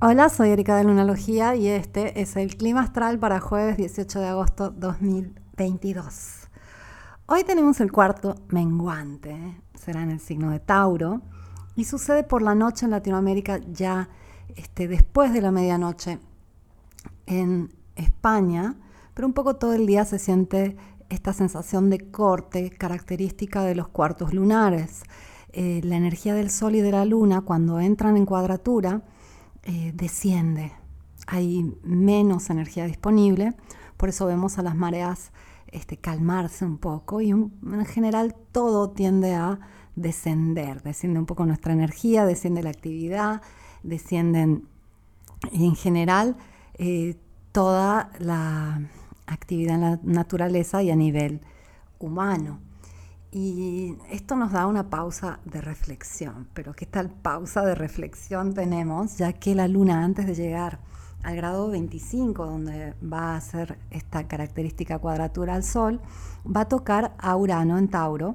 Hola, 0.00 0.28
soy 0.28 0.50
Erika 0.50 0.76
de 0.76 0.84
Lunalogía 0.84 1.56
y 1.56 1.66
este 1.66 2.20
es 2.20 2.36
el 2.36 2.56
clima 2.56 2.82
astral 2.82 3.18
para 3.18 3.40
jueves 3.40 3.76
18 3.76 4.20
de 4.20 4.28
agosto 4.28 4.70
2022. 4.70 6.48
Hoy 7.26 7.42
tenemos 7.42 7.80
el 7.80 7.90
cuarto 7.90 8.36
menguante, 8.46 9.60
será 9.74 10.04
en 10.04 10.12
el 10.12 10.20
signo 10.20 10.52
de 10.52 10.60
Tauro 10.60 11.22
y 11.74 11.82
sucede 11.82 12.22
por 12.22 12.42
la 12.42 12.54
noche 12.54 12.84
en 12.84 12.92
Latinoamérica 12.92 13.58
ya 13.72 14.08
este, 14.54 14.86
después 14.86 15.32
de 15.32 15.40
la 15.40 15.50
medianoche 15.50 16.20
en 17.26 17.74
España, 17.96 18.76
pero 19.14 19.26
un 19.26 19.34
poco 19.34 19.56
todo 19.56 19.72
el 19.72 19.84
día 19.84 20.04
se 20.04 20.20
siente 20.20 20.76
esta 21.08 21.32
sensación 21.32 21.90
de 21.90 22.08
corte 22.08 22.70
característica 22.70 23.64
de 23.64 23.74
los 23.74 23.88
cuartos 23.88 24.32
lunares. 24.32 25.02
Eh, 25.52 25.80
la 25.82 25.96
energía 25.96 26.34
del 26.34 26.50
Sol 26.50 26.76
y 26.76 26.82
de 26.82 26.92
la 26.92 27.04
Luna 27.04 27.40
cuando 27.40 27.80
entran 27.80 28.16
en 28.16 28.26
cuadratura, 28.26 29.02
eh, 29.70 29.92
desciende, 29.94 30.72
hay 31.26 31.76
menos 31.82 32.48
energía 32.48 32.86
disponible, 32.86 33.52
por 33.98 34.08
eso 34.08 34.24
vemos 34.24 34.58
a 34.58 34.62
las 34.62 34.74
mareas 34.74 35.30
este, 35.66 35.98
calmarse 35.98 36.64
un 36.64 36.78
poco 36.78 37.20
y 37.20 37.32
en 37.32 37.84
general 37.84 38.34
todo 38.50 38.88
tiende 38.88 39.34
a 39.34 39.60
descender, 39.94 40.82
desciende 40.82 41.18
un 41.20 41.26
poco 41.26 41.44
nuestra 41.44 41.74
energía, 41.74 42.24
desciende 42.24 42.62
la 42.62 42.70
actividad, 42.70 43.42
descienden 43.82 44.66
en 45.52 45.76
general 45.76 46.38
eh, 46.78 47.16
toda 47.52 48.10
la 48.20 48.80
actividad 49.26 49.74
en 49.74 49.80
la 49.82 50.00
naturaleza 50.02 50.82
y 50.82 50.90
a 50.90 50.96
nivel 50.96 51.42
humano. 51.98 52.58
Y 53.30 53.96
esto 54.10 54.36
nos 54.36 54.52
da 54.52 54.66
una 54.66 54.88
pausa 54.88 55.38
de 55.44 55.60
reflexión, 55.60 56.48
pero 56.54 56.72
¿qué 56.72 56.86
tal 56.86 57.10
pausa 57.10 57.62
de 57.62 57.74
reflexión 57.74 58.54
tenemos? 58.54 59.18
Ya 59.18 59.34
que 59.34 59.54
la 59.54 59.68
luna 59.68 60.02
antes 60.02 60.26
de 60.26 60.34
llegar 60.34 60.78
al 61.22 61.36
grado 61.36 61.68
25, 61.68 62.46
donde 62.46 62.94
va 63.02 63.36
a 63.36 63.40
ser 63.42 63.78
esta 63.90 64.26
característica 64.26 64.98
cuadratura 64.98 65.54
al 65.54 65.64
Sol, 65.64 66.00
va 66.44 66.62
a 66.62 66.68
tocar 66.68 67.14
a 67.18 67.36
Urano 67.36 67.76
en 67.76 67.88
Tauro, 67.88 68.34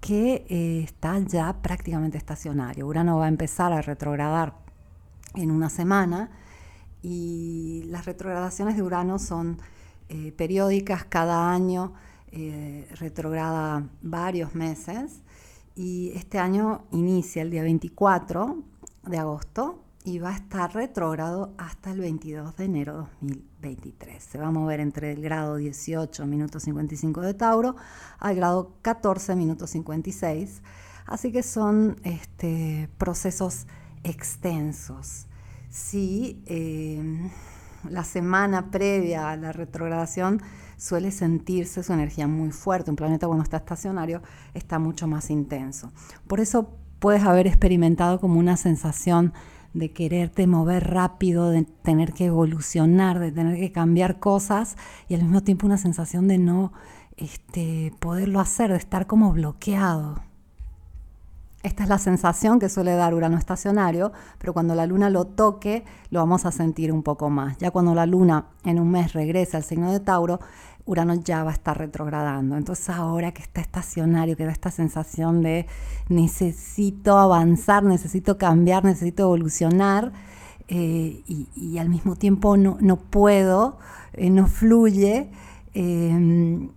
que 0.00 0.46
eh, 0.48 0.82
está 0.82 1.18
ya 1.18 1.60
prácticamente 1.60 2.16
estacionario. 2.16 2.86
Urano 2.86 3.18
va 3.18 3.26
a 3.26 3.28
empezar 3.28 3.72
a 3.72 3.82
retrogradar 3.82 4.54
en 5.34 5.50
una 5.50 5.68
semana 5.68 6.30
y 7.02 7.82
las 7.86 8.06
retrogradaciones 8.06 8.76
de 8.76 8.82
Urano 8.82 9.18
son 9.18 9.58
eh, 10.08 10.32
periódicas 10.32 11.04
cada 11.04 11.52
año 11.52 11.92
eh, 12.32 12.88
retrograda 12.98 13.86
varios 14.00 14.54
meses 14.54 15.20
y 15.74 16.12
este 16.14 16.38
año 16.38 16.84
inicia 16.90 17.42
el 17.42 17.50
día 17.50 17.62
24 17.62 18.62
de 19.04 19.18
agosto 19.18 19.82
y 20.04 20.18
va 20.18 20.30
a 20.30 20.36
estar 20.36 20.74
retrógrado 20.74 21.52
hasta 21.58 21.90
el 21.92 22.00
22 22.00 22.56
de 22.56 22.64
enero 22.64 22.92
de 23.20 23.34
2023. 23.62 24.22
Se 24.22 24.38
va 24.38 24.48
a 24.48 24.50
mover 24.50 24.80
entre 24.80 25.12
el 25.12 25.22
grado 25.22 25.56
18 25.56 26.26
minutos 26.26 26.64
55 26.64 27.20
de 27.20 27.34
Tauro 27.34 27.76
al 28.18 28.34
grado 28.34 28.72
14 28.82 29.36
minutos 29.36 29.70
56. 29.70 30.62
Así 31.06 31.32
que 31.32 31.42
son 31.42 32.00
este, 32.02 32.88
procesos 32.98 33.66
extensos. 34.02 35.26
Si 35.68 36.42
eh, 36.46 37.30
la 37.88 38.04
semana 38.04 38.70
previa 38.70 39.30
a 39.30 39.36
la 39.36 39.52
retrogradación 39.52 40.40
suele 40.76 41.10
sentirse 41.10 41.82
su 41.82 41.92
energía 41.92 42.26
muy 42.26 42.50
fuerte. 42.50 42.90
Un 42.90 42.96
planeta 42.96 43.26
cuando 43.26 43.44
está 43.44 43.58
estacionario 43.58 44.22
está 44.54 44.78
mucho 44.78 45.06
más 45.06 45.30
intenso. 45.30 45.92
Por 46.26 46.40
eso 46.40 46.76
puedes 46.98 47.22
haber 47.24 47.46
experimentado 47.46 48.20
como 48.20 48.38
una 48.38 48.56
sensación 48.56 49.32
de 49.74 49.92
quererte 49.92 50.46
mover 50.46 50.90
rápido, 50.90 51.50
de 51.50 51.64
tener 51.64 52.12
que 52.12 52.26
evolucionar, 52.26 53.18
de 53.18 53.32
tener 53.32 53.58
que 53.58 53.72
cambiar 53.72 54.18
cosas 54.18 54.76
y 55.08 55.14
al 55.14 55.22
mismo 55.22 55.42
tiempo 55.42 55.66
una 55.66 55.78
sensación 55.78 56.28
de 56.28 56.38
no 56.38 56.72
este, 57.16 57.92
poderlo 57.98 58.40
hacer, 58.40 58.70
de 58.70 58.78
estar 58.78 59.06
como 59.06 59.32
bloqueado. 59.32 60.22
Esta 61.62 61.84
es 61.84 61.88
la 61.88 61.98
sensación 61.98 62.58
que 62.58 62.68
suele 62.68 62.92
dar 62.94 63.14
Urano 63.14 63.38
estacionario, 63.38 64.12
pero 64.38 64.52
cuando 64.52 64.74
la 64.74 64.84
luna 64.84 65.10
lo 65.10 65.26
toque 65.26 65.84
lo 66.10 66.18
vamos 66.18 66.44
a 66.44 66.50
sentir 66.50 66.92
un 66.92 67.04
poco 67.04 67.30
más. 67.30 67.56
Ya 67.58 67.70
cuando 67.70 67.94
la 67.94 68.04
luna 68.04 68.46
en 68.64 68.80
un 68.80 68.90
mes 68.90 69.12
regresa 69.12 69.58
al 69.58 69.64
signo 69.64 69.92
de 69.92 70.00
Tauro, 70.00 70.40
Urano 70.86 71.14
ya 71.14 71.44
va 71.44 71.50
a 71.50 71.54
estar 71.54 71.78
retrogradando. 71.78 72.56
Entonces 72.56 72.88
ahora 72.90 73.32
que 73.32 73.42
está 73.42 73.60
estacionario, 73.60 74.36
que 74.36 74.44
da 74.44 74.50
esta 74.50 74.72
sensación 74.72 75.42
de 75.42 75.66
necesito 76.08 77.16
avanzar, 77.18 77.84
necesito 77.84 78.38
cambiar, 78.38 78.84
necesito 78.84 79.22
evolucionar 79.22 80.12
eh, 80.66 81.22
y, 81.26 81.78
al 81.78 81.88
mismo 81.88 82.16
tiempo 82.16 82.56
no, 82.56 82.96
puedo, 82.96 83.78
eh, 84.14 84.30
no 84.30 84.46
fluye, 84.46 85.30
eh, 85.74 86.68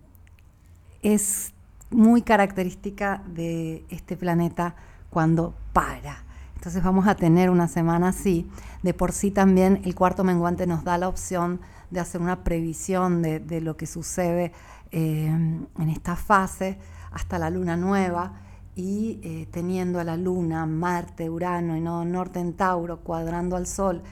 es 1.01 1.54
muy 1.95 2.21
característica 2.21 3.23
de 3.27 3.85
este 3.89 4.17
planeta 4.17 4.75
cuando 5.09 5.55
para. 5.73 6.23
Entonces 6.55 6.83
vamos 6.83 7.07
a 7.07 7.15
tener 7.15 7.49
una 7.49 7.67
semana 7.67 8.09
así. 8.09 8.49
De 8.83 8.93
por 8.93 9.11
sí 9.11 9.31
también 9.31 9.81
el 9.85 9.95
cuarto 9.95 10.23
menguante 10.23 10.67
nos 10.67 10.83
da 10.83 10.97
la 10.97 11.07
opción 11.07 11.61
de 11.89 11.99
hacer 11.99 12.21
una 12.21 12.43
previsión 12.43 13.21
de, 13.21 13.61
lo 13.61 13.77
que 13.77 13.85
sucede 13.85 14.51
eh, 14.91 15.27
en 15.27 15.89
esta 15.89 16.15
fase 16.15 16.77
hasta 17.11 17.39
la 17.39 17.49
luna 17.49 17.77
nueva 17.77 18.41
y 18.75 19.19
eh, 19.23 19.47
teniendo 19.51 19.99
a 19.99 20.03
la 20.03 20.17
luna, 20.17 20.65
Marte, 20.65 21.29
Urano 21.29 21.77
y 21.77 21.81
no 21.81 22.03
Norte 22.03 22.39
en 22.39 22.53
Tauro 22.53 22.99
cuadrando 22.99 23.55
al 23.55 23.67
Sol, 23.67 24.03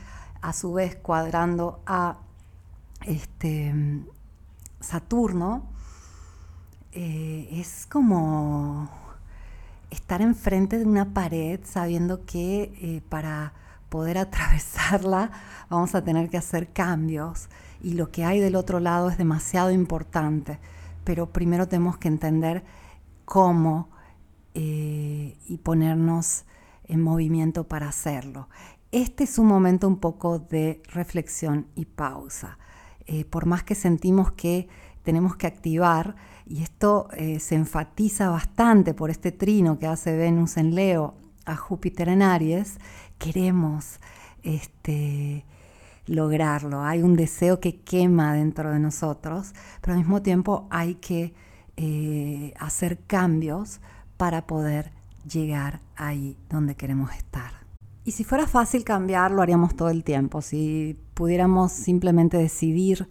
a 0.41 0.53
su 0.53 0.73
vez 0.73 0.95
cuadrando 0.95 1.81
a 1.85 2.17
este, 3.05 3.73
Saturno, 4.79 5.72
eh, 6.95 7.49
es 7.51 7.85
como 7.87 8.89
estar 9.89 10.21
enfrente 10.21 10.77
de 10.79 10.85
una 10.85 11.13
pared 11.13 11.59
sabiendo 11.63 12.25
que 12.25 13.01
para 13.09 13.53
poder 13.89 14.17
atravesarla 14.19 15.31
vamos 15.69 15.95
a 15.95 16.03
tener 16.03 16.29
que 16.29 16.37
hacer 16.37 16.73
cambios 16.73 17.49
y 17.83 17.93
lo 17.93 18.09
que 18.09 18.23
hay 18.23 18.39
del 18.39 18.55
otro 18.55 18.79
lado 18.79 19.09
es 19.09 19.17
demasiado 19.17 19.69
importante, 19.69 20.57
pero 21.03 21.31
primero 21.31 21.67
tenemos 21.67 21.97
que 21.97 22.07
entender 22.07 22.63
cómo 23.25 23.89
eh, 24.55 25.37
y 25.47 25.57
ponernos 25.57 26.45
en 26.85 27.01
movimiento 27.01 27.67
para 27.67 27.89
hacerlo. 27.89 28.47
Este 28.91 29.23
es 29.25 29.37
un 29.37 29.47
momento 29.47 29.87
un 29.87 29.97
poco 29.97 30.39
de 30.39 30.81
reflexión 30.87 31.67
y 31.75 31.85
pausa. 31.85 32.57
Eh, 33.05 33.25
por 33.25 33.45
más 33.45 33.63
que 33.63 33.75
sentimos 33.75 34.31
que 34.31 34.69
tenemos 35.03 35.35
que 35.35 35.47
activar, 35.47 36.15
y 36.45 36.63
esto 36.63 37.07
eh, 37.15 37.39
se 37.39 37.55
enfatiza 37.55 38.29
bastante 38.29 38.93
por 38.93 39.09
este 39.09 39.31
trino 39.31 39.79
que 39.79 39.87
hace 39.87 40.15
Venus 40.15 40.57
en 40.57 40.75
Leo 40.75 41.15
a 41.45 41.55
Júpiter 41.55 42.09
en 42.09 42.21
Aries, 42.21 42.77
queremos 43.17 43.99
este, 44.43 45.45
lograrlo. 46.05 46.81
Hay 46.83 47.01
un 47.01 47.15
deseo 47.15 47.59
que 47.59 47.81
quema 47.81 48.33
dentro 48.33 48.71
de 48.71 48.79
nosotros, 48.79 49.53
pero 49.81 49.93
al 49.93 49.99
mismo 49.99 50.21
tiempo 50.21 50.67
hay 50.69 50.95
que 50.95 51.33
eh, 51.77 52.53
hacer 52.59 52.99
cambios 53.07 53.79
para 54.17 54.45
poder 54.45 54.91
llegar 55.29 55.81
ahí 55.95 56.37
donde 56.49 56.75
queremos 56.75 57.13
estar. 57.15 57.63
Y 58.05 58.11
si 58.11 58.23
fuera 58.23 58.47
fácil 58.47 58.83
cambiar, 58.83 59.31
lo 59.31 59.41
haríamos 59.41 59.75
todo 59.75 59.89
el 59.89 60.03
tiempo. 60.03 60.41
Si 60.41 60.99
pudiéramos 61.13 61.71
simplemente 61.71 62.37
decidir 62.37 63.07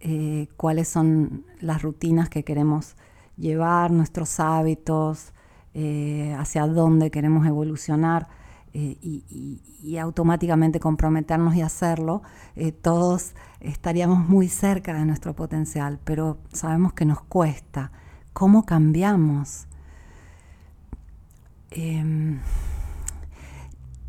eh, 0.00 0.48
cuáles 0.56 0.88
son 0.88 1.44
las 1.60 1.82
rutinas 1.82 2.28
que 2.28 2.44
queremos 2.44 2.96
llevar, 3.36 3.90
nuestros 3.90 4.40
hábitos, 4.40 5.32
eh, 5.74 6.34
hacia 6.38 6.66
dónde 6.66 7.10
queremos 7.10 7.46
evolucionar, 7.46 8.28
eh, 8.72 8.96
y, 9.00 9.60
automáticamente 9.98 10.80
comprometernos 10.80 11.54
y 11.54 11.62
hacerlo, 11.62 12.22
todos 12.82 13.34
estaríamos 13.60 14.28
muy 14.28 14.48
cerca 14.48 14.94
de 14.94 15.04
nuestro 15.04 15.34
potencial, 15.34 16.00
pero 16.04 16.38
sabemos 16.52 16.94
que 16.94 17.04
nos 17.04 17.20
cuesta. 17.20 17.92
¿Cómo 18.32 18.64
cambiamos? 18.64 19.68
Em, 21.70 22.40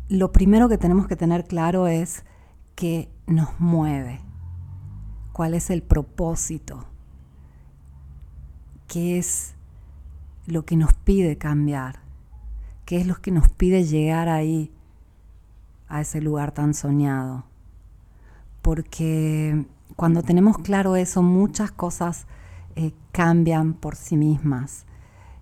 lo 0.08 0.32
primero 0.32 0.68
que 0.68 0.78
tenemos 0.78 1.06
que 1.06 1.16
tener 1.16 1.44
claro 1.44 1.88
es 1.88 2.24
que 2.76 3.10
nos 3.26 3.58
mueve, 3.58 4.20
cuál 5.36 5.52
es 5.52 5.68
el 5.68 5.82
propósito, 5.82 6.86
qué 8.88 9.18
es 9.18 9.54
lo 10.46 10.64
que 10.64 10.76
nos 10.76 10.94
pide 10.94 11.36
cambiar 11.36 12.06
qué 12.86 12.98
es 12.98 13.06
lo 13.06 13.20
que 13.20 13.32
nos 13.32 13.48
pide 13.50 13.84
llegar 13.84 14.30
ahí, 14.30 14.70
a 15.88 16.00
ese 16.00 16.20
lugar 16.22 16.52
tan 16.52 16.72
soñado. 16.72 17.44
Porque 18.62 19.66
cuando 19.96 20.22
tenemos 20.22 20.58
claro 20.58 20.96
eso, 20.96 21.22
muchas 21.22 21.70
cosas 21.72 22.26
eh, 22.76 22.92
cambian 23.12 23.74
por 23.74 23.96
sí 23.96 24.16
mismas. 24.16 24.86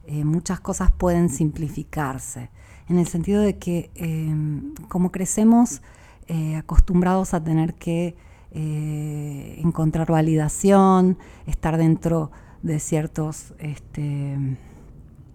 Eh, 0.07 0.25
muchas 0.25 0.61
cosas 0.61 0.91
pueden 0.91 1.29
simplificarse, 1.29 2.51
en 2.89 2.99
el 2.99 3.07
sentido 3.07 3.41
de 3.41 3.59
que 3.59 3.91
em, 3.95 4.75
como 4.89 5.11
crecemos 5.11 5.81
eh, 6.27 6.57
acostumbrados 6.57 7.33
a 7.33 7.43
tener 7.43 7.75
que 7.75 8.17
eh, 8.55 9.61
encontrar 9.63 10.11
validación, 10.11 11.19
estar 11.47 11.77
dentro 11.77 12.31
de, 12.63 12.79
ciertos, 12.79 13.53
este, 13.59 14.39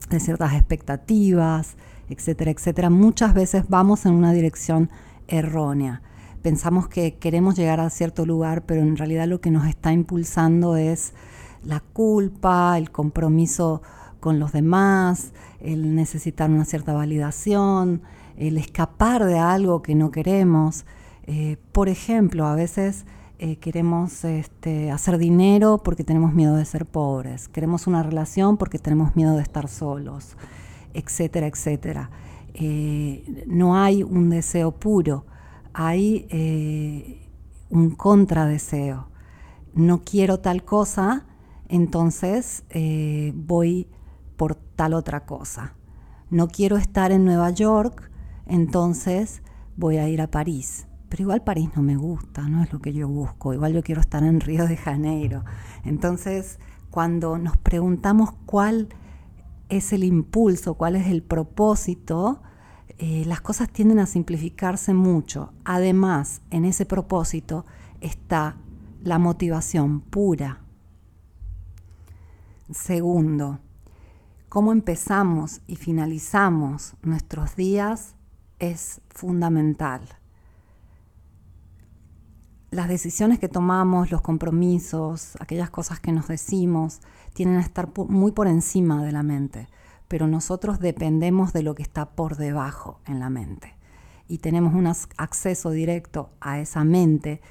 de 0.10 0.20
ciertas 0.20 0.54
expectativas, 0.54 1.76
etcétera, 2.10 2.52
etcétera. 2.52 2.90
Muchas 2.90 3.34
veces 3.34 3.66
vamos 3.68 4.06
en 4.06 4.14
una 4.14 4.32
dirección 4.34 4.90
errónea. 5.28 6.02
Pensamos 6.42 6.88
que 6.88 7.18
queremos 7.18 7.56
llegar 7.56 7.82
a 7.82 7.90
cierto 7.90 8.26
lugar, 8.26 8.66
pero 8.66 8.82
en 8.82 8.96
realidad 8.96 9.28
lo 9.28 9.42
que 9.42 9.52
nos 9.52 9.68
está 9.68 9.92
impulsando 9.92 10.78
es 10.78 11.14
la 11.64 11.82
culpa, 11.82 12.78
el 12.78 12.90
compromiso 12.90 13.82
con 14.20 14.40
los 14.40 14.54
demás, 14.54 15.34
el 15.60 15.96
necesitar 15.96 16.50
una 16.50 16.66
cierta 16.66 16.94
validación, 16.94 18.02
el 18.38 18.58
escapar 18.58 19.26
de 19.26 19.38
algo 19.38 19.82
que 19.82 19.96
no 19.96 20.12
queremos. 20.12 20.86
Eh, 21.32 21.58
por 21.74 21.90
ejemplo, 21.90 22.48
a 22.48 22.56
veces 22.56 23.06
eh, 23.38 23.58
queremos 23.58 24.26
este, 24.26 24.90
hacer 24.90 25.20
dinero 25.20 25.80
porque 25.84 26.04
tenemos 26.04 26.34
miedo 26.34 26.56
de 26.56 26.66
ser 26.66 26.88
pobres, 26.88 27.48
queremos 27.48 27.86
una 27.86 28.02
relación 28.02 28.58
porque 28.58 28.80
tenemos 28.80 29.16
miedo 29.16 29.36
de 29.36 29.44
estar 29.44 29.68
solos, 29.68 30.36
etcétera, 30.96 31.46
etcétera. 31.46 32.10
Eh, 32.56 33.46
no 33.46 33.76
hay 33.76 34.02
un 34.02 34.32
deseo 34.32 34.72
puro, 34.72 35.28
hay 35.72 36.26
un 37.70 37.92
contradeseo. 37.92 39.10
No 39.76 40.02
quiero 40.04 40.40
tal 40.40 40.64
cosa, 40.66 41.28
entonces 41.68 42.64
voy 43.36 43.88
por 44.36 44.56
tal 44.56 44.96
otra 44.96 45.28
cosa. 45.28 45.76
No 46.32 46.48
quiero 46.48 46.76
estar 46.78 47.12
en 47.12 47.24
Nueva 47.24 47.52
York, 47.52 48.10
entonces 48.48 49.44
voy 49.78 49.98
a 49.98 50.10
ir 50.10 50.22
a 50.22 50.32
París. 50.32 50.88
Pero 51.10 51.24
igual 51.24 51.44
París 51.44 51.70
no 51.76 51.82
me 51.82 51.98
gusta, 51.98 52.48
no 52.48 52.64
es 52.64 52.72
lo 52.72 52.80
que 52.80 52.94
yo 52.94 53.08
busco. 53.08 53.54
Igual 53.54 53.74
yo 53.74 53.84
quiero 53.84 54.02
estar 54.02 54.24
en 54.24 54.40
Río 54.40 54.68
de 54.68 54.78
Janeiro. 54.78 55.44
Entonces, 55.84 56.60
cuando 56.92 57.38
nos 57.38 57.58
preguntamos 57.58 58.32
cuál 58.46 58.90
es 59.70 59.92
el 59.92 60.04
impulso, 60.04 60.76
cuál 60.76 60.96
es 60.96 61.08
el 61.08 61.24
propósito, 61.24 62.42
eh, 62.98 63.24
las 63.26 63.42
cosas 63.42 63.70
tienden 63.70 64.00
a 64.00 64.06
simplificarse 64.06 64.94
mucho. 64.94 65.54
Además, 65.64 66.42
en 66.52 66.66
ese 66.66 66.86
propósito 66.86 67.66
está 68.02 68.58
la 69.04 69.20
motivación 69.20 70.02
pura. 70.02 70.62
Segundo, 72.72 73.60
cómo 74.48 74.72
empezamos 74.72 75.62
y 75.66 75.76
finalizamos 75.76 76.96
nuestros 77.02 77.56
días 77.56 78.16
es 78.60 79.02
fundamental. 79.10 80.02
Las 82.72 82.88
decisiones 82.88 83.40
que 83.40 83.50
tomamos, 83.50 84.12
los 84.12 84.22
compromisos, 84.22 85.36
aquellas 85.40 85.70
cosas 85.70 86.00
que 86.00 86.12
nos 86.12 86.28
decimos, 86.28 87.00
tienen 87.34 87.58
a 87.58 87.62
estar 87.62 87.90
muy 88.08 88.32
por 88.32 88.48
encima 88.48 89.04
de 89.04 89.12
la 89.12 89.24
mente, 89.24 89.68
pero 90.08 90.28
nosotros 90.28 90.80
dependemos 90.80 91.54
de 91.54 91.64
lo 91.64 91.76
que 91.76 91.84
está 91.84 92.12
por 92.12 92.38
debajo 92.38 93.00
en 93.06 93.20
la 93.20 93.30
mente 93.30 93.80
y 94.30 94.38
tenemos 94.38 94.76
un 94.76 94.88
acceso 95.18 95.72
directo 95.72 96.30
a 96.40 96.60
esa 96.60 96.86
mente 96.86 97.42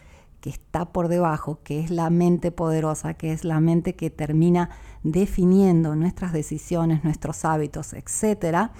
que 0.40 0.48
está 0.48 0.92
por 0.92 1.08
debajo, 1.08 1.58
que 1.64 1.80
es 1.80 1.90
la 1.90 2.08
mente 2.08 2.52
poderosa, 2.52 3.14
que 3.14 3.32
es 3.32 3.44
la 3.44 3.58
mente 3.58 3.96
que 3.96 4.10
termina 4.10 4.70
definiendo 5.02 5.96
nuestras 5.96 6.32
decisiones, 6.32 7.02
nuestros 7.02 7.44
hábitos, 7.44 7.92
etcétera, 7.92 8.70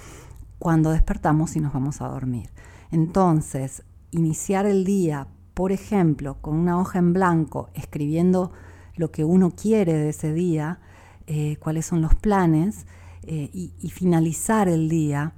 cuando 0.61 0.93
despertamos 0.93 1.57
y 1.57 1.61
nos 1.61 1.73
vamos 1.73 2.01
a 2.01 2.07
dormir. 2.07 2.51
Entonces, 2.93 3.83
iniciar 4.13 4.65
el 4.65 4.85
día, 4.85 5.27
por 5.59 5.73
ejemplo, 5.73 6.37
con 6.41 6.55
una 6.55 6.79
hoja 6.79 7.01
en 7.01 7.13
blanco, 7.13 7.69
escribiendo 7.75 8.53
lo 8.95 9.11
que 9.11 9.25
uno 9.25 9.51
quiere 9.51 9.93
de 9.93 10.11
ese 10.11 10.33
día, 10.33 10.79
eh, 11.27 11.57
cuáles 11.59 11.85
son 11.85 12.01
los 12.01 12.15
planes, 12.15 12.87
eh, 13.25 13.51
y, 13.53 13.91
finalizar 13.91 14.69
el 14.69 14.89
día, 14.89 15.33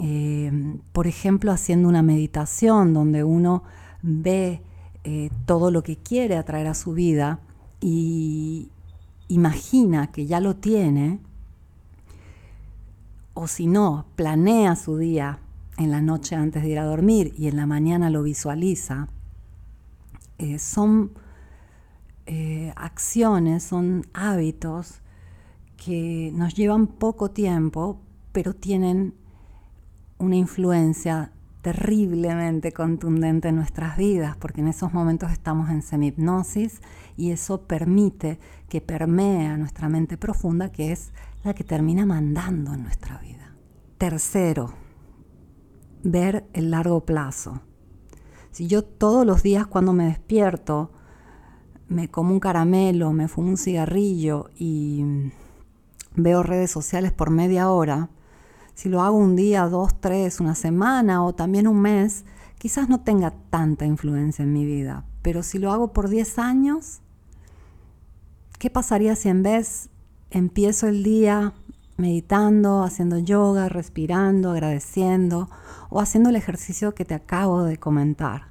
eh, 0.00 0.52
por 0.92 1.06
ejemplo, 1.06 1.50
haciendo 1.50 1.88
una 1.88 2.02
meditación 2.02 2.92
donde 2.92 3.24
uno 3.24 3.62
ve 4.02 4.60
todo 5.46 5.70
lo 5.70 5.82
que 5.82 5.96
quiere 5.96 6.36
atraer 6.36 6.66
a 6.66 6.74
su 6.74 6.92
vida 6.92 7.40
y 7.80 8.68
imagina 9.28 10.12
que 10.12 10.26
ya 10.26 10.40
lo 10.40 10.56
tiene, 10.56 11.20
o 13.32 13.46
si 13.46 13.66
no, 13.66 14.04
planea 14.14 14.76
su 14.76 14.98
día 14.98 15.38
en 15.78 15.90
la 15.90 16.02
noche 16.02 16.36
antes 16.36 16.62
de 16.62 16.68
ir 16.68 16.78
a 16.78 16.84
dormir 16.84 17.32
y 17.38 17.48
en 17.48 17.56
la 17.56 17.64
mañana 17.64 18.10
lo 18.10 18.22
visualiza, 18.22 19.08
eh, 20.38 20.58
son 20.58 21.12
eh, 22.26 22.72
acciones, 22.76 23.62
son 23.62 24.06
hábitos 24.14 25.00
que 25.76 26.32
nos 26.34 26.54
llevan 26.54 26.86
poco 26.86 27.30
tiempo, 27.30 28.00
pero 28.32 28.54
tienen 28.54 29.14
una 30.18 30.36
influencia 30.36 31.32
terriblemente 31.60 32.72
contundente 32.72 33.48
en 33.48 33.56
nuestras 33.56 33.96
vidas, 33.96 34.36
porque 34.36 34.60
en 34.60 34.68
esos 34.68 34.92
momentos 34.92 35.32
estamos 35.32 35.70
en 35.70 35.82
semihipnosis 35.82 36.82
y 37.16 37.30
eso 37.30 37.62
permite 37.62 38.38
que 38.68 38.80
permee 38.80 39.46
a 39.46 39.56
nuestra 39.56 39.88
mente 39.88 40.16
profunda, 40.16 40.70
que 40.70 40.92
es 40.92 41.12
la 41.42 41.54
que 41.54 41.64
termina 41.64 42.04
mandando 42.04 42.74
en 42.74 42.82
nuestra 42.82 43.18
vida. 43.18 43.54
Tercero, 43.98 44.74
ver 46.02 46.46
el 46.52 46.70
largo 46.70 47.04
plazo. 47.04 47.62
Si 48.54 48.68
yo 48.68 48.84
todos 48.84 49.26
los 49.26 49.42
días 49.42 49.66
cuando 49.66 49.92
me 49.92 50.06
despierto 50.06 50.92
me 51.88 52.08
como 52.08 52.30
un 52.32 52.38
caramelo, 52.38 53.12
me 53.12 53.26
fumo 53.26 53.48
un 53.48 53.56
cigarrillo 53.56 54.48
y 54.56 55.04
veo 56.14 56.44
redes 56.44 56.70
sociales 56.70 57.10
por 57.10 57.30
media 57.30 57.68
hora, 57.68 58.10
si 58.74 58.88
lo 58.88 59.02
hago 59.02 59.16
un 59.16 59.34
día, 59.34 59.66
dos, 59.66 60.00
tres, 60.00 60.38
una 60.38 60.54
semana 60.54 61.24
o 61.24 61.34
también 61.34 61.66
un 61.66 61.80
mes, 61.80 62.26
quizás 62.56 62.88
no 62.88 63.00
tenga 63.00 63.32
tanta 63.50 63.86
influencia 63.86 64.44
en 64.44 64.52
mi 64.52 64.64
vida. 64.64 65.04
Pero 65.22 65.42
si 65.42 65.58
lo 65.58 65.72
hago 65.72 65.92
por 65.92 66.08
10 66.08 66.38
años, 66.38 67.00
¿qué 68.60 68.70
pasaría 68.70 69.16
si 69.16 69.30
en 69.30 69.42
vez 69.42 69.90
empiezo 70.30 70.86
el 70.86 71.02
día 71.02 71.54
meditando, 71.96 72.82
haciendo 72.82 73.18
yoga, 73.18 73.68
respirando, 73.68 74.50
agradeciendo 74.50 75.48
o 75.90 76.00
haciendo 76.00 76.30
el 76.30 76.36
ejercicio 76.36 76.94
que 76.94 77.04
te 77.04 77.14
acabo 77.14 77.62
de 77.62 77.78
comentar? 77.78 78.48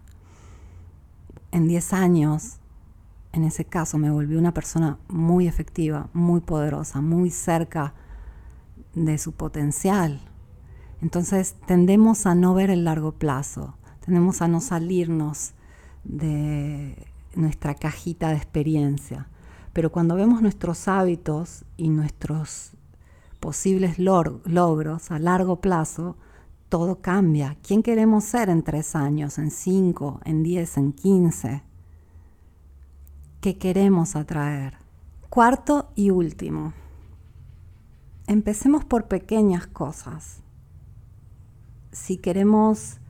En 1.51 1.67
10 1.67 1.93
años, 1.93 2.57
en 3.31 3.43
ese 3.43 3.65
caso, 3.65 3.97
me 3.97 4.11
volví 4.11 4.35
una 4.35 4.53
persona 4.53 4.97
muy 5.07 5.47
efectiva, 5.47 6.09
muy 6.13 6.41
poderosa, 6.41 7.01
muy 7.01 7.29
cerca 7.29 7.93
de 8.95 9.17
su 9.17 9.33
potencial. 9.33 10.21
Entonces 11.01 11.55
tendemos 11.65 12.25
a 12.25 12.35
no 12.35 12.53
ver 12.53 12.69
el 12.69 12.85
largo 12.85 13.11
plazo, 13.11 13.75
tendemos 14.05 14.41
a 14.41 14.47
no 14.47 14.61
salirnos 14.61 15.53
de 16.03 17.07
nuestra 17.35 17.75
cajita 17.75 18.29
de 18.29 18.37
experiencia. 18.37 19.27
Pero 19.73 19.91
cuando 19.91 20.15
vemos 20.15 20.41
nuestros 20.41 20.87
hábitos 20.87 21.65
y 21.77 21.89
nuestros 21.89 22.73
posibles 23.43 23.99
logros 23.99 25.11
a 25.11 25.19
largo 25.19 25.59
plazo, 25.59 26.15
todo 26.69 27.01
cambia. 27.01 27.57
¿Quién 27.61 27.83
queremos 27.83 28.23
ser 28.23 28.49
en 28.49 28.63
tres 28.63 28.95
años, 28.95 29.37
en 29.37 29.51
cinco, 29.51 30.21
en 30.23 30.43
diez, 30.43 30.77
en 30.77 30.93
quince? 30.93 31.61
¿Qué 33.41 33.57
queremos 33.57 34.15
atraer? 34.15 34.77
Cuarto 35.29 35.89
y 35.93 36.09
último, 36.09 36.71
empecemos 38.27 38.85
por 38.85 39.09
pequeñas 39.09 39.67
cosas. 39.67 40.41
Si 41.91 42.15
queremos 42.15 43.01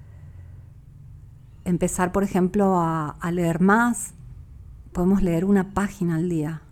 empezar, 1.63 2.11
por 2.11 2.23
ejemplo, 2.23 2.79
a, 2.79 3.15
leer 3.31 3.61
más, 3.61 4.15
podemos 4.93 5.21
leer 5.21 5.45
una 5.45 5.75
página 5.75 6.15
al 6.15 6.27
día. 6.27 6.63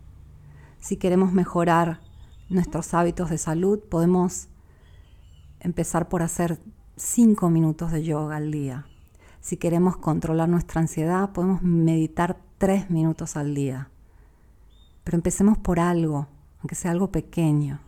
Si 0.79 0.97
queremos 0.97 1.31
mejorar 1.31 1.99
nuestros 2.51 2.93
hábitos 2.93 3.29
de 3.29 3.37
salud, 3.37 3.79
podemos 3.79 4.47
empezar 5.59 6.09
por 6.09 6.21
hacer 6.21 6.59
cinco 6.95 7.49
minutos 7.49 7.91
de 7.91 8.03
yoga 8.03 8.35
al 8.35 8.51
día. 8.51 8.85
Si 9.39 9.57
queremos 9.57 9.97
controlar 9.97 10.49
nuestra 10.49 10.81
ansiedad, 10.81 11.31
podemos 11.31 11.63
meditar 11.63 12.37
tres 12.57 12.89
minutos 12.89 13.35
al 13.35 13.55
día. 13.55 13.89
Pero 15.03 15.17
empecemos 15.17 15.57
por 15.57 15.79
algo, 15.79 16.27
aunque 16.59 16.75
sea 16.75 16.91
algo 16.91 17.11
pequeño 17.11 17.79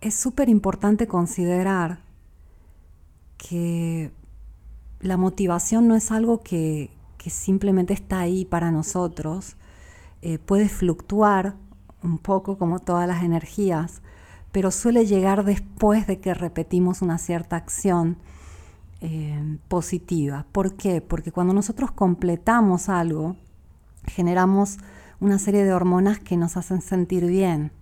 es 0.00 0.14
súper 0.14 0.48
importante 0.48 1.06
considerar 1.06 2.00
que 3.36 4.12
la 5.00 5.16
motivación 5.16 5.88
no 5.88 5.94
es 5.94 6.10
algo 6.10 6.42
que, 6.42 6.90
simplemente 7.28 7.92
está 7.92 8.20
ahí 8.20 8.46
para 8.46 8.70
nosotros, 8.70 9.56
eh, 10.22 10.38
puede 10.38 10.68
fluctuar 10.68 11.54
un 12.02 12.18
poco 12.18 12.58
como 12.58 12.78
todas 12.78 13.06
las 13.06 13.22
energías, 13.22 14.02
pero 14.52 14.70
suele 14.70 15.06
llegar 15.06 15.44
después 15.44 16.06
de 16.06 16.20
que 16.20 16.34
repetimos 16.34 17.02
una 17.02 17.18
cierta 17.18 17.56
acción 17.56 18.16
eh, 19.00 19.58
positiva. 19.68 20.46
¿Por 20.52 20.74
qué? 20.74 21.00
Porque 21.00 21.32
cuando 21.32 21.54
nosotros 21.54 21.90
completamos 21.92 22.88
algo, 22.88 23.36
generamos 24.06 24.78
una 25.20 25.38
serie 25.38 25.64
de 25.64 25.72
hormonas 25.72 26.18
que 26.18 26.36
nos 26.36 26.56
hacen 26.56 26.80
sentir 26.80 27.26
bien. 27.26 27.72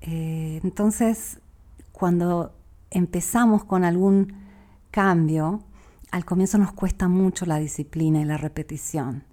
Eh, 0.00 0.60
entonces, 0.62 1.40
cuando 1.92 2.52
empezamos 2.90 3.64
con 3.64 3.84
algún 3.84 4.34
cambio, 4.90 5.62
al 6.10 6.24
comienzo 6.24 6.58
nos 6.58 6.72
cuesta 6.72 7.08
mucho 7.08 7.46
la 7.46 7.58
disciplina 7.58 8.20
y 8.20 8.24
la 8.24 8.36
repetición, 8.36 9.24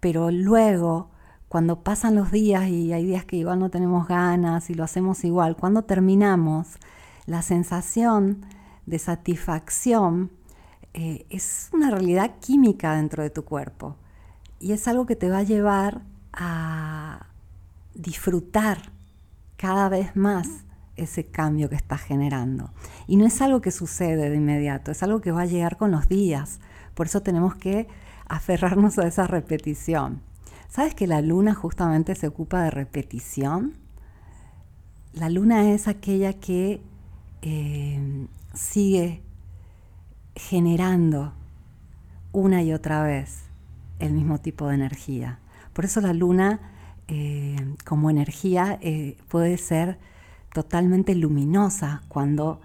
pero 0.00 0.30
luego, 0.30 1.10
cuando 1.52 1.82
pasan 1.82 2.14
los 2.14 2.32
días 2.32 2.66
y 2.68 2.94
hay 2.94 3.04
días 3.04 3.26
que 3.26 3.36
igual 3.36 3.58
no 3.58 3.68
tenemos 3.68 4.08
ganas 4.08 4.70
y 4.70 4.74
lo 4.74 4.84
hacemos 4.84 5.22
igual, 5.22 5.54
cuando 5.54 5.82
terminamos, 5.82 6.78
la 7.26 7.42
sensación 7.42 8.46
de 8.86 8.98
satisfacción 8.98 10.30
eh, 10.94 11.26
es 11.28 11.68
una 11.74 11.90
realidad 11.90 12.36
química 12.40 12.96
dentro 12.96 13.22
de 13.22 13.28
tu 13.28 13.44
cuerpo 13.44 13.96
y 14.60 14.72
es 14.72 14.88
algo 14.88 15.04
que 15.04 15.14
te 15.14 15.28
va 15.28 15.40
a 15.40 15.42
llevar 15.42 16.00
a 16.32 17.26
disfrutar 17.92 18.90
cada 19.58 19.90
vez 19.90 20.16
más 20.16 20.48
ese 20.96 21.26
cambio 21.26 21.68
que 21.68 21.76
estás 21.76 22.00
generando. 22.00 22.70
Y 23.06 23.18
no 23.18 23.26
es 23.26 23.42
algo 23.42 23.60
que 23.60 23.72
sucede 23.72 24.30
de 24.30 24.36
inmediato, 24.36 24.90
es 24.90 25.02
algo 25.02 25.20
que 25.20 25.32
va 25.32 25.42
a 25.42 25.44
llegar 25.44 25.76
con 25.76 25.90
los 25.90 26.08
días. 26.08 26.60
Por 26.94 27.08
eso 27.08 27.20
tenemos 27.20 27.56
que 27.56 27.88
aferrarnos 28.26 28.98
a 28.98 29.06
esa 29.06 29.26
repetición. 29.26 30.31
¿Sabes 30.72 30.94
que 30.94 31.06
la 31.06 31.20
luna 31.20 31.52
justamente 31.52 32.14
se 32.14 32.26
ocupa 32.26 32.62
de 32.62 32.70
repetición? 32.70 33.74
La 35.12 35.28
luna 35.28 35.70
es 35.70 35.86
aquella 35.86 36.32
que 36.32 36.80
eh, 37.42 38.26
sigue 38.54 39.20
generando 40.34 41.34
una 42.32 42.62
y 42.62 42.72
otra 42.72 43.02
vez 43.02 43.42
el 43.98 44.14
mismo 44.14 44.38
tipo 44.38 44.66
de 44.66 44.76
energía. 44.76 45.40
Por 45.74 45.84
eso 45.84 46.00
la 46.00 46.14
luna 46.14 46.60
eh, 47.06 47.74
como 47.84 48.08
energía 48.08 48.78
eh, 48.80 49.18
puede 49.28 49.58
ser 49.58 49.98
totalmente 50.54 51.14
luminosa 51.14 52.00
cuando 52.08 52.62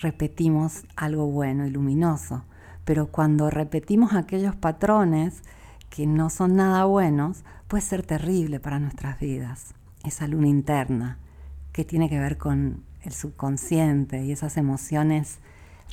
repetimos 0.00 0.84
algo 0.96 1.26
bueno 1.26 1.66
y 1.66 1.70
luminoso. 1.70 2.42
Pero 2.86 3.08
cuando 3.08 3.50
repetimos 3.50 4.14
aquellos 4.14 4.56
patrones 4.56 5.42
que 5.90 6.06
no 6.06 6.30
son 6.30 6.56
nada 6.56 6.84
buenos, 6.84 7.44
puede 7.68 7.82
ser 7.82 8.06
terrible 8.06 8.60
para 8.60 8.78
nuestras 8.78 9.20
vidas. 9.20 9.74
Esa 10.04 10.26
luna 10.26 10.48
interna 10.48 11.18
que 11.72 11.84
tiene 11.84 12.08
que 12.08 12.18
ver 12.18 12.38
con 12.38 12.84
el 13.02 13.12
subconsciente 13.12 14.24
y 14.24 14.32
esas 14.32 14.56
emociones 14.56 15.38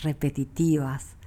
repetitivas 0.01 1.17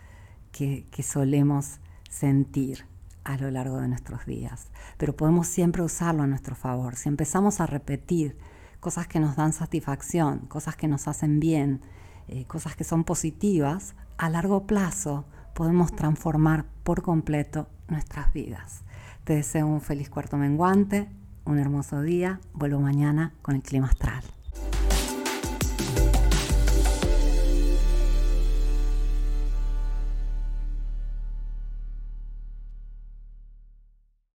que, 0.53 0.87
solemos 1.03 1.79
sentir 2.09 2.87
a 3.25 3.37
lo 3.37 3.51
largo 3.51 3.81
de 3.81 3.89
nuestros 3.89 4.27
días. 4.27 4.69
Pero 4.99 5.17
podemos 5.17 5.47
siempre 5.47 5.83
usarlo 5.83 6.23
a 6.23 6.27
nuestro 6.27 6.55
favor. 6.55 6.97
Si 6.97 7.09
empezamos 7.09 7.61
a 7.61 7.67
repetir 7.67 8.37
cosas 8.81 9.07
que 9.07 9.21
nos 9.21 9.37
dan 9.37 9.53
satisfacción, 9.53 10.41
cosas 10.47 10.77
que 10.77 10.89
nos 10.89 11.09
hacen 11.09 11.41
bien, 11.41 11.81
eh, 12.29 12.45
cosas 12.47 12.77
que 12.77 12.85
son 12.85 13.05
positivas, 13.05 13.95
a 14.19 14.29
largo 14.31 14.67
plazo 14.67 15.25
podemos 15.55 15.95
transformar 15.95 16.67
por 16.85 17.03
completo 17.03 17.69
nuestras 17.91 18.33
vidas. 18.33 18.83
Te 19.25 19.35
deseo 19.35 19.67
un 19.67 19.81
feliz 19.81 20.09
cuarto 20.09 20.37
menguante, 20.37 21.09
un 21.45 21.59
hermoso 21.59 22.03
día, 22.03 22.41
vuelvo 22.53 22.81
mañana 22.81 23.33
con 23.43 23.57
el 23.57 23.63
clima 23.63 23.89
astral. 23.89 24.25